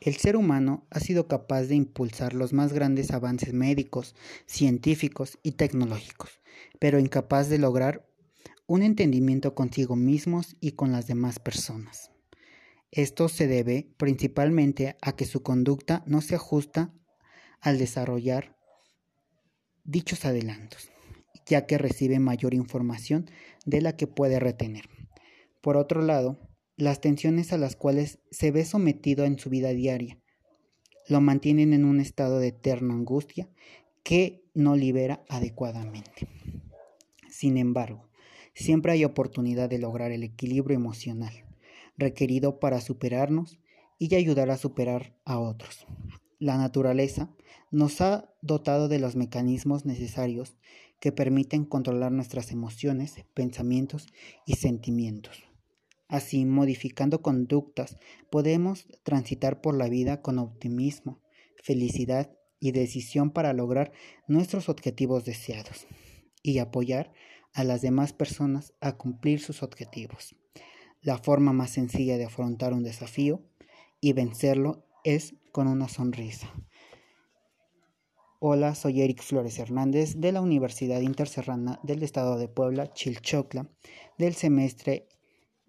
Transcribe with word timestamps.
El 0.00 0.16
ser 0.16 0.36
humano 0.36 0.86
ha 0.90 1.00
sido 1.00 1.26
capaz 1.26 1.62
de 1.64 1.74
impulsar 1.74 2.32
los 2.32 2.52
más 2.52 2.72
grandes 2.72 3.10
avances 3.10 3.52
médicos, 3.52 4.14
científicos 4.46 5.38
y 5.42 5.52
tecnológicos, 5.52 6.40
pero 6.78 7.00
incapaz 7.00 7.48
de 7.48 7.58
lograr 7.58 8.08
un 8.66 8.82
entendimiento 8.82 9.54
consigo 9.54 9.96
mismos 9.96 10.56
y 10.60 10.72
con 10.72 10.92
las 10.92 11.06
demás 11.06 11.38
personas. 11.40 12.12
Esto 12.92 13.28
se 13.28 13.46
debe 13.46 13.90
principalmente 13.96 14.96
a 15.02 15.12
que 15.12 15.26
su 15.26 15.42
conducta 15.42 16.04
no 16.06 16.20
se 16.20 16.36
ajusta 16.36 16.92
al 17.60 17.78
desarrollar 17.78 18.56
dichos 19.84 20.24
adelantos, 20.24 20.92
ya 21.44 21.66
que 21.66 21.76
recibe 21.76 22.18
mayor 22.18 22.54
información 22.54 23.30
de 23.66 23.80
la 23.80 23.96
que 23.96 24.06
puede 24.06 24.38
retener. 24.38 24.88
Por 25.60 25.76
otro 25.76 26.02
lado, 26.02 26.38
las 26.78 27.02
tensiones 27.02 27.52
a 27.52 27.58
las 27.58 27.76
cuales 27.76 28.20
se 28.30 28.50
ve 28.50 28.64
sometido 28.64 29.26
en 29.26 29.38
su 29.38 29.50
vida 29.50 29.70
diaria 29.70 30.18
lo 31.08 31.20
mantienen 31.20 31.72
en 31.72 31.84
un 31.84 32.00
estado 32.00 32.38
de 32.38 32.48
eterna 32.48 32.94
angustia 32.94 33.48
que 34.02 34.44
no 34.54 34.76
libera 34.76 35.24
adecuadamente. 35.28 36.28
Sin 37.30 37.56
embargo, 37.56 38.08
siempre 38.54 38.92
hay 38.92 39.04
oportunidad 39.04 39.68
de 39.68 39.78
lograr 39.78 40.12
el 40.12 40.22
equilibrio 40.22 40.76
emocional 40.76 41.32
requerido 41.96 42.60
para 42.60 42.80
superarnos 42.80 43.58
y 43.98 44.14
ayudar 44.14 44.50
a 44.50 44.56
superar 44.56 45.16
a 45.24 45.38
otros. 45.38 45.86
La 46.38 46.56
naturaleza 46.56 47.30
nos 47.70 48.00
ha 48.00 48.32
dotado 48.40 48.88
de 48.88 49.00
los 49.00 49.16
mecanismos 49.16 49.84
necesarios 49.84 50.56
que 51.00 51.10
permiten 51.10 51.64
controlar 51.64 52.12
nuestras 52.12 52.52
emociones, 52.52 53.24
pensamientos 53.34 54.06
y 54.46 54.54
sentimientos. 54.54 55.47
Así, 56.08 56.46
modificando 56.46 57.20
conductas, 57.20 57.98
podemos 58.30 58.86
transitar 59.02 59.60
por 59.60 59.76
la 59.76 59.90
vida 59.90 60.22
con 60.22 60.38
optimismo, 60.38 61.20
felicidad 61.62 62.30
y 62.60 62.72
decisión 62.72 63.30
para 63.30 63.52
lograr 63.52 63.92
nuestros 64.26 64.70
objetivos 64.70 65.26
deseados 65.26 65.86
y 66.42 66.58
apoyar 66.58 67.12
a 67.52 67.62
las 67.62 67.82
demás 67.82 68.14
personas 68.14 68.72
a 68.80 68.96
cumplir 68.96 69.40
sus 69.40 69.62
objetivos. 69.62 70.34
La 71.02 71.18
forma 71.18 71.52
más 71.52 71.70
sencilla 71.70 72.16
de 72.16 72.24
afrontar 72.24 72.72
un 72.72 72.82
desafío 72.82 73.42
y 74.00 74.14
vencerlo 74.14 74.86
es 75.04 75.34
con 75.52 75.68
una 75.68 75.88
sonrisa. 75.88 76.52
Hola, 78.40 78.74
soy 78.74 79.02
Eric 79.02 79.22
Flores 79.22 79.58
Hernández 79.58 80.14
de 80.16 80.32
la 80.32 80.40
Universidad 80.40 81.00
Interserrana 81.00 81.80
del 81.82 82.02
Estado 82.02 82.38
de 82.38 82.48
Puebla, 82.48 82.92
Chilchocla, 82.92 83.68
del 84.16 84.34
semestre 84.34 85.08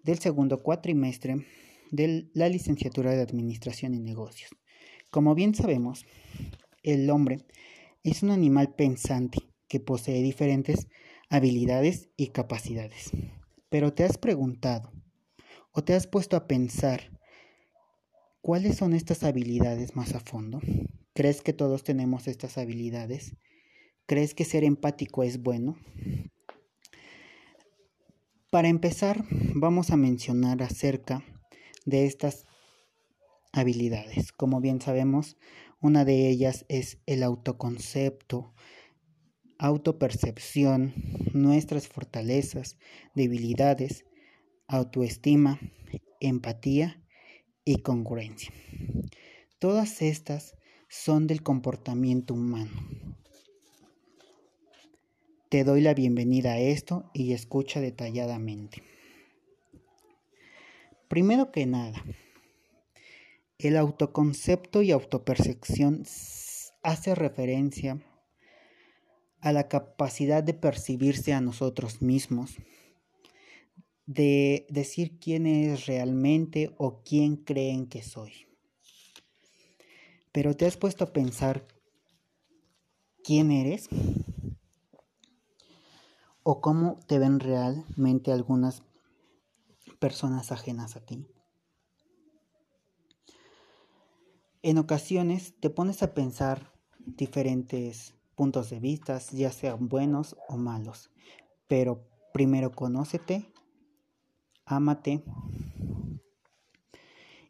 del 0.02 0.18
segundo 0.18 0.62
cuatrimestre 0.62 1.46
de 1.90 2.30
la 2.34 2.48
licenciatura 2.48 3.12
de 3.12 3.22
Administración 3.22 3.94
y 3.94 4.00
Negocios. 4.00 4.50
Como 5.10 5.34
bien 5.34 5.54
sabemos, 5.54 6.06
el 6.82 7.10
hombre 7.10 7.46
es 8.04 8.22
un 8.22 8.30
animal 8.30 8.74
pensante 8.74 9.38
que 9.68 9.80
posee 9.80 10.22
diferentes 10.22 10.88
habilidades 11.28 12.08
y 12.16 12.28
capacidades. 12.28 13.10
Pero 13.68 13.92
te 13.92 14.04
has 14.04 14.18
preguntado 14.18 14.92
o 15.72 15.84
te 15.84 15.94
has 15.94 16.06
puesto 16.06 16.36
a 16.36 16.46
pensar 16.46 17.18
cuáles 18.40 18.76
son 18.76 18.94
estas 18.94 19.22
habilidades 19.22 19.94
más 19.94 20.14
a 20.14 20.20
fondo. 20.20 20.60
¿Crees 21.14 21.42
que 21.42 21.52
todos 21.52 21.84
tenemos 21.84 22.28
estas 22.28 22.58
habilidades? 22.58 23.36
¿Crees 24.06 24.34
que 24.34 24.44
ser 24.44 24.64
empático 24.64 25.22
es 25.22 25.42
bueno? 25.42 25.76
Para 28.50 28.66
empezar, 28.66 29.24
vamos 29.54 29.92
a 29.92 29.96
mencionar 29.96 30.60
acerca 30.64 31.22
de 31.86 32.06
estas 32.06 32.46
habilidades. 33.52 34.32
Como 34.32 34.60
bien 34.60 34.80
sabemos, 34.80 35.36
una 35.80 36.04
de 36.04 36.28
ellas 36.28 36.64
es 36.68 36.98
el 37.06 37.22
autoconcepto, 37.22 38.52
autopercepción, 39.56 40.94
nuestras 41.32 41.86
fortalezas, 41.86 42.76
debilidades, 43.14 44.04
autoestima, 44.66 45.60
empatía 46.18 47.00
y 47.64 47.82
congruencia. 47.82 48.52
Todas 49.60 50.02
estas 50.02 50.56
son 50.88 51.28
del 51.28 51.44
comportamiento 51.44 52.34
humano. 52.34 53.09
Te 55.50 55.64
doy 55.64 55.80
la 55.80 55.94
bienvenida 55.94 56.52
a 56.52 56.60
esto 56.60 57.10
y 57.12 57.32
escucha 57.32 57.80
detalladamente. 57.80 58.84
Primero 61.08 61.50
que 61.50 61.66
nada, 61.66 62.04
el 63.58 63.76
autoconcepto 63.76 64.80
y 64.80 64.92
autopercepción 64.92 66.04
hace 66.84 67.16
referencia 67.16 68.00
a 69.40 69.50
la 69.50 69.66
capacidad 69.66 70.44
de 70.44 70.54
percibirse 70.54 71.32
a 71.32 71.40
nosotros 71.40 72.00
mismos, 72.00 72.54
de 74.06 74.66
decir 74.68 75.18
quién 75.18 75.48
es 75.48 75.86
realmente 75.86 76.72
o 76.78 77.02
quién 77.02 77.34
creen 77.34 77.88
que 77.88 78.04
soy. 78.04 78.46
Pero 80.30 80.54
te 80.54 80.66
has 80.66 80.76
puesto 80.76 81.02
a 81.02 81.12
pensar 81.12 81.66
quién 83.24 83.50
eres 83.50 83.88
o 86.42 86.60
cómo 86.60 86.98
te 87.06 87.18
ven 87.18 87.40
realmente 87.40 88.32
algunas 88.32 88.82
personas 89.98 90.52
ajenas 90.52 90.96
a 90.96 91.04
ti. 91.04 91.26
En 94.62 94.78
ocasiones 94.78 95.54
te 95.58 95.70
pones 95.70 96.02
a 96.02 96.12
pensar 96.12 96.72
diferentes 96.98 98.14
puntos 98.34 98.70
de 98.70 98.80
vista, 98.80 99.18
ya 99.32 99.50
sean 99.50 99.88
buenos 99.88 100.36
o 100.48 100.56
malos, 100.56 101.10
pero 101.66 102.06
primero 102.32 102.70
conócete, 102.70 103.52
ámate 104.66 105.24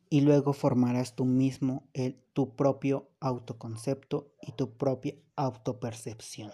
y 0.09 0.21
luego 0.23 0.53
formarás 0.53 1.15
tú 1.15 1.25
mismo 1.25 1.89
tu 2.33 2.57
propio 2.57 3.09
autoconcepto 3.21 4.33
y 4.43 4.53
tu 4.53 4.77
propia 4.77 5.15
autopercepción. 5.37 6.51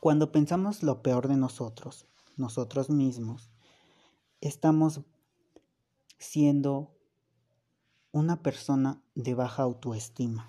Cuando 0.00 0.30
pensamos 0.30 0.84
lo 0.84 1.02
peor 1.02 1.26
de 1.26 1.36
nosotros, 1.36 2.06
nosotros 2.36 2.88
mismos, 2.88 3.50
estamos 4.40 5.00
siendo 6.18 6.94
una 8.12 8.40
persona 8.40 9.02
de 9.16 9.34
baja 9.34 9.64
autoestima. 9.64 10.48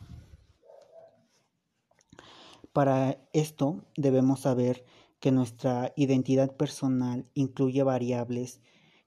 Para 2.73 3.17
esto 3.33 3.83
debemos 3.97 4.41
saber 4.41 4.85
que 5.19 5.31
nuestra 5.31 5.93
identidad 5.95 6.55
personal 6.55 7.25
incluye 7.33 7.81
variables 7.81 8.61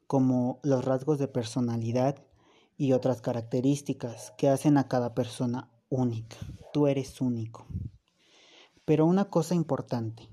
como 0.09 0.59
los 0.65 0.85
rasgos 0.85 1.21
de 1.21 1.29
personalidad 1.29 2.17
y 2.77 2.95
otras 2.95 3.21
características 3.21 4.33
que 4.37 4.49
hacen 4.49 4.77
a 4.77 4.89
cada 4.89 5.15
persona 5.15 5.71
única. 5.89 6.37
Tú 6.73 6.89
eres 6.89 7.21
único. 7.21 7.65
Pero 8.85 9.07
una 9.07 9.27
cosa 9.27 9.55
importante 9.55 10.32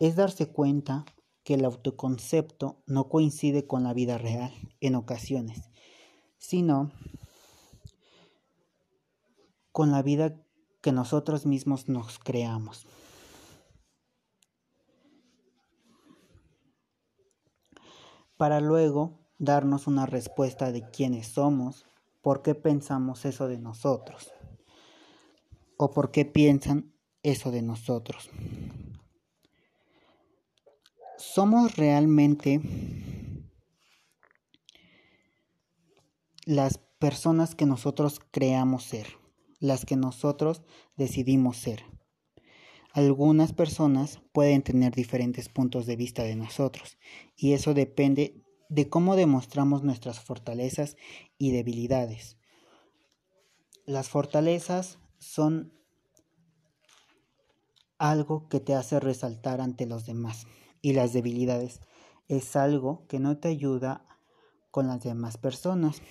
es 0.00 0.16
darse 0.16 0.50
cuenta 0.50 1.04
que 1.44 1.54
el 1.54 1.64
autoconcepto 1.64 2.82
no 2.86 3.08
coincide 3.08 3.66
con 3.66 3.84
la 3.84 3.92
vida 3.92 4.18
real 4.18 4.52
en 4.80 4.94
ocasiones, 4.94 5.70
sino 6.38 6.90
con 9.72 9.92
la 9.92 10.02
vida 10.02 10.42
que 10.80 10.90
nosotros 10.90 11.44
mismos 11.44 11.88
nos 11.88 12.18
creamos. 12.18 12.86
Para 18.38 18.60
luego 18.60 19.18
darnos 19.38 19.86
una 19.86 20.06
respuesta 20.06 20.72
de 20.72 20.88
quiénes 20.90 21.28
somos, 21.28 21.84
por 22.22 22.40
qué 22.40 22.54
pensamos 22.54 23.26
eso 23.26 23.48
de 23.48 23.58
nosotros 23.58 24.32
o 25.76 25.90
por 25.90 26.10
qué 26.10 26.24
piensan 26.24 26.94
eso 27.22 27.50
de 27.50 27.60
nosotros. 27.60 28.30
¿Somos 31.20 31.76
realmente 31.76 32.62
las 36.46 36.78
personas 36.98 37.54
que 37.54 37.66
nosotros 37.66 38.20
creamos 38.30 38.84
ser, 38.84 39.06
las 39.58 39.84
que 39.84 39.96
nosotros 39.96 40.62
decidimos 40.96 41.58
ser? 41.58 41.84
Algunas 42.94 43.52
personas 43.52 44.22
pueden 44.32 44.62
tener 44.62 44.94
diferentes 44.94 45.50
puntos 45.50 45.84
de 45.84 45.96
vista 45.96 46.22
de 46.22 46.36
nosotros 46.36 46.96
y 47.36 47.52
eso 47.52 47.74
depende 47.74 48.42
de 48.70 48.88
cómo 48.88 49.14
demostramos 49.14 49.82
nuestras 49.82 50.20
fortalezas 50.20 50.96
y 51.36 51.52
debilidades. 51.52 52.38
Las 53.84 54.08
fortalezas 54.08 54.98
son 55.18 55.74
algo 57.98 58.48
que 58.48 58.58
te 58.58 58.74
hace 58.74 58.98
resaltar 59.00 59.60
ante 59.60 59.84
los 59.84 60.06
demás 60.06 60.46
y 60.82 60.92
las 60.92 61.12
debilidades. 61.12 61.80
Es 62.28 62.56
algo 62.56 63.06
que 63.08 63.18
no 63.18 63.38
te 63.38 63.48
ayuda 63.48 64.06
con 64.70 64.86
las 64.86 65.02
demás 65.02 65.36
personas. 65.36 66.02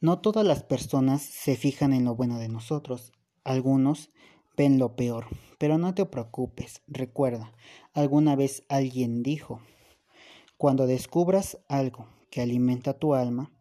No 0.00 0.20
todas 0.20 0.44
las 0.44 0.62
personas 0.62 1.22
se 1.22 1.56
fijan 1.56 1.92
en 1.92 2.04
lo 2.04 2.14
bueno 2.14 2.38
de 2.38 2.48
nosotros. 2.48 3.12
Algunos 3.44 4.10
ven 4.56 4.78
lo 4.78 4.96
peor. 4.96 5.26
Pero 5.58 5.78
no 5.78 5.94
te 5.94 6.04
preocupes. 6.06 6.82
Recuerda, 6.88 7.52
alguna 7.94 8.34
vez 8.34 8.64
alguien 8.68 9.22
dijo, 9.22 9.60
cuando 10.56 10.86
descubras 10.86 11.58
algo 11.68 12.08
que 12.30 12.40
alimenta 12.40 12.98
tu 12.98 13.14
alma 13.14 13.52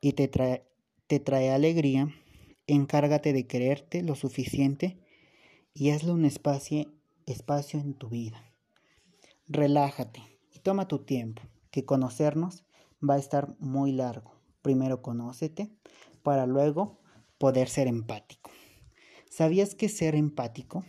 y 0.00 0.14
te 0.14 0.28
trae, 0.28 0.64
te 1.06 1.20
trae 1.20 1.50
alegría, 1.50 2.08
encárgate 2.66 3.32
de 3.32 3.46
creerte 3.46 4.02
lo 4.02 4.14
suficiente 4.14 5.01
y 5.74 5.90
hazle 5.90 6.12
un 6.12 6.24
espacio, 6.24 6.92
espacio 7.26 7.80
en 7.80 7.94
tu 7.94 8.08
vida. 8.08 8.42
Relájate 9.48 10.22
y 10.54 10.60
toma 10.60 10.88
tu 10.88 11.00
tiempo, 11.00 11.42
que 11.70 11.84
conocernos 11.84 12.64
va 13.08 13.14
a 13.14 13.18
estar 13.18 13.56
muy 13.58 13.92
largo. 13.92 14.32
Primero 14.62 15.02
conócete 15.02 15.70
para 16.22 16.46
luego 16.46 17.00
poder 17.38 17.68
ser 17.68 17.88
empático. 17.88 18.50
¿Sabías 19.28 19.74
que 19.74 19.88
ser 19.88 20.14
empático? 20.14 20.84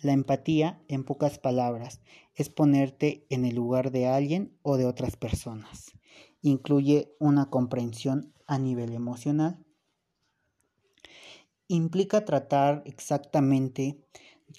La 0.00 0.12
empatía, 0.12 0.82
en 0.88 1.04
pocas 1.04 1.38
palabras, 1.38 2.00
es 2.34 2.48
ponerte 2.48 3.24
en 3.30 3.44
el 3.44 3.54
lugar 3.54 3.92
de 3.92 4.08
alguien 4.08 4.56
o 4.62 4.76
de 4.76 4.86
otras 4.86 5.16
personas. 5.16 5.92
Incluye 6.40 7.14
una 7.20 7.50
comprensión 7.50 8.32
a 8.48 8.58
nivel 8.58 8.94
emocional. 8.94 9.61
Implica 11.72 12.26
tratar 12.26 12.82
exactamente, 12.84 13.96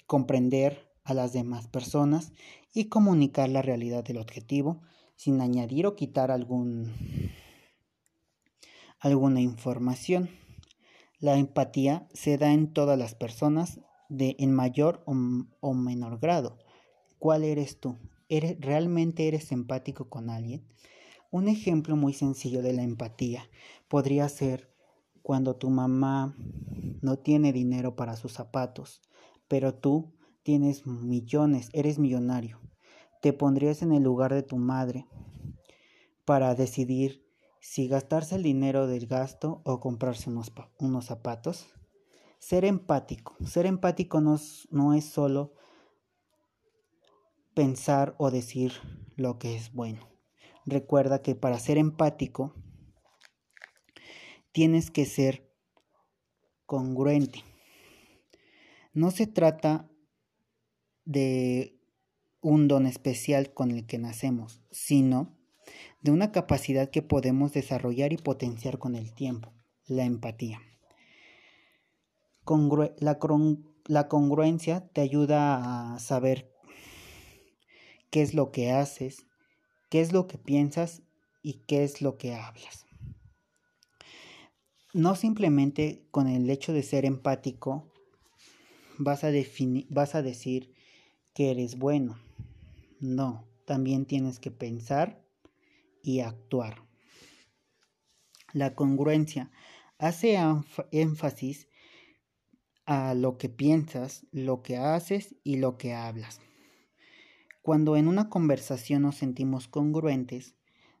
comprender 0.08 0.90
a 1.04 1.14
las 1.14 1.32
demás 1.32 1.68
personas 1.68 2.32
y 2.72 2.86
comunicar 2.86 3.48
la 3.50 3.62
realidad 3.62 4.02
del 4.02 4.16
objetivo 4.16 4.82
sin 5.14 5.40
añadir 5.40 5.86
o 5.86 5.94
quitar 5.94 6.32
algún, 6.32 6.92
alguna 8.98 9.40
información. 9.40 10.28
La 11.20 11.36
empatía 11.36 12.08
se 12.12 12.36
da 12.36 12.52
en 12.52 12.72
todas 12.72 12.98
las 12.98 13.14
personas 13.14 13.78
de 14.08 14.34
en 14.40 14.52
mayor 14.52 15.04
o, 15.06 15.72
menor 15.72 16.18
grado. 16.18 16.58
¿Cuál 17.20 17.44
eres 17.44 17.78
tú? 17.78 17.96
¿Eres, 18.28 18.56
¿Realmente 18.58 19.28
eres 19.28 19.52
empático 19.52 20.08
con 20.10 20.30
alguien? 20.30 20.66
Un 21.30 21.46
ejemplo 21.46 21.94
muy 21.94 22.12
sencillo 22.12 22.60
de 22.60 22.72
la 22.72 22.82
empatía 22.82 23.48
podría 23.86 24.28
ser 24.28 24.73
cuando 25.24 25.56
tu 25.56 25.70
mamá 25.70 26.36
no 27.00 27.16
tiene 27.18 27.54
dinero 27.54 27.96
para 27.96 28.14
sus 28.14 28.34
zapatos, 28.34 29.00
pero 29.48 29.72
tú 29.72 30.12
tienes 30.42 30.86
millones, 30.86 31.70
eres 31.72 31.98
millonario. 31.98 32.60
Te 33.22 33.32
pondrías 33.32 33.80
en 33.80 33.92
el 33.92 34.02
lugar 34.02 34.34
de 34.34 34.42
tu 34.42 34.58
madre 34.58 35.08
para 36.26 36.54
decidir 36.54 37.24
si 37.58 37.88
gastarse 37.88 38.34
el 38.34 38.42
dinero 38.42 38.86
del 38.86 39.06
gasto 39.06 39.62
o 39.64 39.80
comprarse 39.80 40.28
unos, 40.28 40.52
unos 40.78 41.06
zapatos. 41.06 41.68
Ser 42.38 42.66
empático. 42.66 43.34
Ser 43.46 43.64
empático 43.64 44.20
no, 44.20 44.38
no 44.70 44.92
es 44.92 45.06
solo 45.06 45.54
pensar 47.54 48.14
o 48.18 48.30
decir 48.30 48.74
lo 49.16 49.38
que 49.38 49.56
es 49.56 49.72
bueno. 49.72 50.06
Recuerda 50.66 51.22
que 51.22 51.34
para 51.34 51.58
ser 51.58 51.78
empático 51.78 52.52
tienes 54.54 54.92
que 54.92 55.04
ser 55.04 55.52
congruente. 56.64 57.42
No 58.92 59.10
se 59.10 59.26
trata 59.26 59.90
de 61.04 61.76
un 62.40 62.68
don 62.68 62.86
especial 62.86 63.52
con 63.52 63.72
el 63.72 63.84
que 63.84 63.98
nacemos, 63.98 64.62
sino 64.70 65.36
de 66.02 66.12
una 66.12 66.30
capacidad 66.30 66.88
que 66.88 67.02
podemos 67.02 67.52
desarrollar 67.52 68.12
y 68.12 68.16
potenciar 68.16 68.78
con 68.78 68.94
el 68.94 69.12
tiempo, 69.12 69.52
la 69.86 70.04
empatía. 70.04 70.60
la, 73.00 74.08
congruencia 74.08 74.88
te 74.92 75.00
ayuda 75.00 75.94
a 75.94 75.98
saber 75.98 76.54
qué 78.10 78.22
es 78.22 78.34
lo 78.34 78.52
que 78.52 78.70
haces, 78.70 79.26
qué 79.90 80.00
es 80.00 80.12
lo 80.12 80.28
que 80.28 80.38
piensas 80.38 81.02
y 81.42 81.64
qué 81.66 81.82
es 81.82 82.00
lo 82.00 82.18
que 82.18 82.36
hablas. 82.36 82.84
No 84.94 85.16
simplemente 85.16 86.06
con 86.12 86.28
el 86.28 86.48
hecho 86.48 86.72
de 86.72 86.84
ser 86.84 87.04
empático 87.04 87.92
vas 88.96 89.24
a, 89.24 89.32
vas 89.88 90.14
a 90.14 90.22
decir 90.22 90.72
que 91.34 91.50
eres 91.50 91.76
bueno. 91.76 92.16
No, 93.00 93.44
también 93.64 94.06
tienes 94.06 94.38
que 94.38 94.52
pensar 94.52 95.20
y 96.00 96.20
actuar. 96.20 96.86
La 98.52 98.76
congruencia 98.76 99.50
hace 99.98 100.38
énfasis 100.92 101.66
a 102.86 103.14
lo 103.14 103.36
que 103.36 103.48
piensas, 103.48 104.24
lo 104.30 104.62
que 104.62 104.76
haces 104.76 105.34
y 105.42 105.56
lo 105.56 105.76
que 105.76 105.92
hablas. 105.92 106.40
Cuando 107.62 107.96
en 107.96 108.06
una 108.06 108.28
conversación 108.28 109.02
nos 109.02 109.16
sentimos 109.16 109.66
congruentes, 109.66 110.54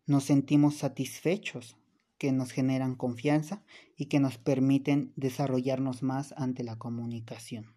nos 0.04 0.24
sentimos 0.24 0.78
satisfechos, 0.78 1.76
que 2.24 2.32
nos 2.32 2.52
generan 2.52 2.94
confianza 2.94 3.62
y 3.98 4.06
que 4.06 4.18
nos 4.18 4.38
permiten 4.38 5.12
desarrollarnos 5.14 6.02
más 6.02 6.32
ante 6.38 6.64
la 6.64 6.78
comunicación. 6.78 7.74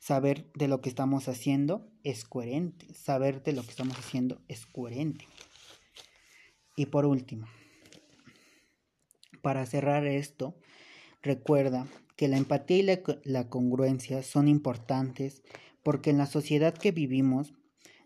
Saber 0.00 0.50
de 0.54 0.66
lo 0.66 0.80
que 0.80 0.88
estamos 0.88 1.28
haciendo 1.28 1.88
es 2.02 2.24
coherente. 2.24 2.92
Saber 2.92 3.44
de 3.44 3.52
lo 3.52 3.62
que 3.62 3.70
estamos 3.70 3.96
haciendo 3.96 4.42
es 4.48 4.66
coherente. 4.66 5.28
Y 6.74 6.86
por 6.86 7.06
último, 7.06 7.46
para 9.42 9.64
cerrar 9.64 10.04
esto, 10.04 10.56
recuerda 11.22 11.86
que 12.16 12.26
la 12.26 12.38
empatía 12.38 12.78
y 12.78 13.30
la, 13.30 13.48
congruencia 13.48 14.24
son 14.24 14.48
importantes 14.48 15.44
porque 15.84 16.10
en 16.10 16.18
la 16.18 16.26
sociedad 16.26 16.74
que 16.74 16.90
vivimos 16.90 17.54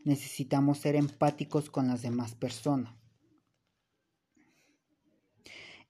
necesitamos 0.04 0.76
ser 0.76 0.96
empáticos 0.96 1.70
con 1.70 1.88
las 1.88 2.02
demás 2.02 2.34
personas 2.34 3.05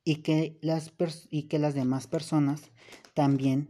y 0.07 0.23
que 0.23 0.57
las, 0.61 0.93
y 1.31 1.43
que 1.43 1.59
las 1.59 1.75
demás 1.75 2.07
personas 2.07 2.71
también 3.13 3.69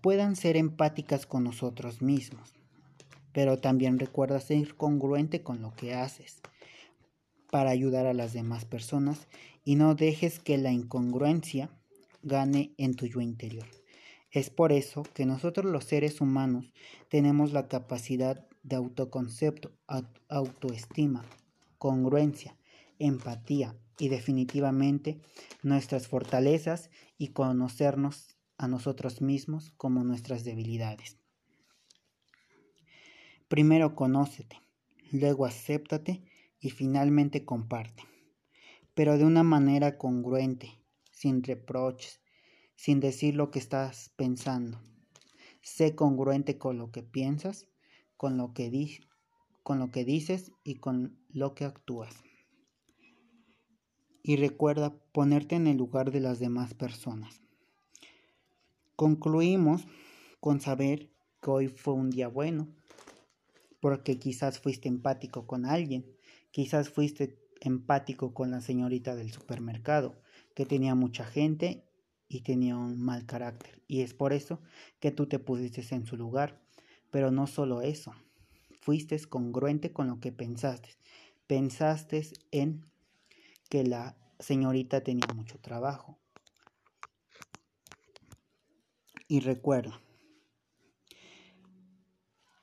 puedan 0.00 0.34
ser 0.34 0.56
empáticas 0.56 1.26
con 1.26 1.44
nosotros 1.44 2.00
mismos. 2.00 2.54
Pero 3.34 3.58
también 3.58 3.98
recuerda 3.98 4.40
ser 4.40 4.74
congruente 4.76 5.42
con 5.42 5.60
lo 5.60 5.74
que 5.74 5.92
haces 5.92 6.40
para 7.50 7.68
ayudar 7.68 8.06
a 8.06 8.14
las 8.14 8.32
demás 8.32 8.64
personas 8.64 9.28
y 9.62 9.76
no 9.76 9.94
dejes 9.94 10.38
que 10.38 10.56
la 10.56 10.72
incongruencia 10.72 11.68
gane 12.22 12.72
en 12.78 12.94
tu 12.94 13.04
yo 13.04 13.20
interior. 13.20 13.66
Es 14.30 14.48
por 14.48 14.72
eso 14.72 15.02
que 15.12 15.26
nosotros 15.26 15.70
los 15.70 15.84
seres 15.84 16.22
humanos 16.22 16.72
tenemos 17.10 17.52
la 17.52 17.68
capacidad 17.68 18.46
de 18.62 18.76
autoconcepto, 18.76 19.70
autoestima, 20.28 21.26
congruencia, 21.76 22.56
empatía 22.98 23.76
y 23.98 24.08
definitivamente 24.08 25.20
nuestras 25.62 26.08
fortalezas 26.08 26.90
y 27.18 27.28
conocernos 27.28 28.36
a 28.58 28.68
nosotros 28.68 29.20
mismos 29.20 29.72
como 29.76 30.04
nuestras 30.04 30.44
debilidades. 30.44 31.18
Primero 33.48 33.94
conócete, 33.94 34.60
luego 35.10 35.44
acéptate 35.44 36.24
y 36.58 36.70
finalmente 36.70 37.44
comparte, 37.44 38.04
pero 38.94 39.18
de 39.18 39.24
una 39.24 39.42
manera 39.42 39.98
congruente, 39.98 40.80
sin 41.10 41.42
reproches, 41.42 42.20
sin 42.76 43.00
decir 43.00 43.34
lo 43.34 43.50
que 43.50 43.58
estás 43.58 44.10
pensando. 44.16 44.80
Sé 45.60 45.94
congruente 45.94 46.56
con 46.58 46.78
lo 46.78 46.90
que 46.90 47.02
piensas, 47.02 47.68
con 48.16 48.36
lo 48.36 48.54
que, 48.54 48.70
di 48.70 49.00
con 49.62 49.78
lo 49.78 49.90
que 49.90 50.04
dices 50.04 50.52
y 50.64 50.76
con 50.76 51.18
lo 51.28 51.54
que 51.54 51.64
actúas. 51.64 52.14
Y 54.22 54.36
recuerda 54.36 54.94
ponerte 55.12 55.56
en 55.56 55.66
el 55.66 55.76
lugar 55.76 56.10
de 56.10 56.20
las 56.20 56.38
demás 56.38 56.74
personas. 56.74 57.40
Concluimos 58.96 59.86
con 60.40 60.60
saber 60.60 61.10
que 61.40 61.50
hoy 61.50 61.68
fue 61.68 61.94
un 61.94 62.10
día 62.10 62.28
bueno, 62.28 62.68
porque 63.80 64.18
quizás 64.18 64.60
fuiste 64.60 64.88
empático 64.88 65.46
con 65.46 65.66
alguien, 65.66 66.04
Quizás 66.52 66.90
fuiste 66.90 67.38
empático 67.62 68.34
con 68.34 68.50
la 68.50 68.60
señorita 68.60 69.16
del 69.16 69.32
supermercado, 69.32 70.20
que 70.54 70.66
tenía 70.66 70.94
mucha 70.94 71.24
gente 71.24 71.88
y 72.28 72.42
tenía 72.42 72.76
un 72.76 73.00
mal 73.02 73.24
carácter. 73.24 73.82
Y 73.88 74.02
es 74.02 74.12
por 74.12 74.34
eso 74.34 74.60
que 75.00 75.10
tú 75.10 75.26
te 75.26 75.38
pusiste 75.38 75.94
en 75.94 76.04
su 76.04 76.18
lugar. 76.18 76.62
Pero 77.10 77.30
no 77.30 77.46
solo 77.46 77.80
eso, 77.80 78.12
fuiste 78.82 79.18
congruente 79.26 79.94
con 79.94 80.08
lo 80.08 80.20
que 80.20 80.30
pensaste. 80.30 80.90
Pensaste 81.46 82.22
en 82.50 82.84
que 83.72 83.84
la 83.84 84.14
señorita 84.38 85.02
tenía 85.02 85.28
mucho 85.34 85.58
trabajo. 85.58 86.18
Y 89.28 89.40
recuerda, 89.40 89.98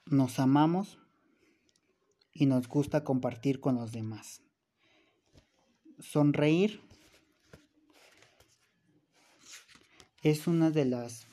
nos 0.06 0.38
amamos 0.38 1.00
y 2.32 2.46
nos 2.46 2.68
gusta 2.68 3.04
compartir 3.04 3.60
con 3.60 3.74
los 3.74 3.92
demás. 3.92 4.44
Sonreír 5.98 6.80
es 10.22 10.46
una 10.46 10.70
de 10.70 10.86
las 10.86 11.25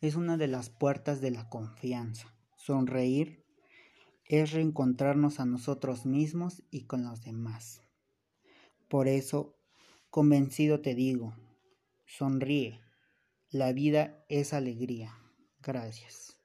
es 0.00 0.14
una 0.14 0.36
de 0.36 0.46
las 0.46 0.70
puertas 0.70 1.20
de 1.20 1.32
la 1.32 1.48
confianza. 1.48 2.32
Sonreír 2.54 3.39
es 4.30 4.52
reencontrarnos 4.52 5.40
a 5.40 5.44
nosotros 5.44 6.06
mismos 6.06 6.62
y 6.70 6.82
con 6.82 7.02
los 7.02 7.20
demás. 7.22 7.82
Por 8.88 9.08
eso, 9.08 9.56
convencido 10.08 10.80
te 10.80 10.94
digo, 10.94 11.34
sonríe. 12.06 12.80
La 13.50 13.72
vida 13.72 14.24
es 14.28 14.52
alegría. 14.52 15.18
Gracias. 15.60 16.39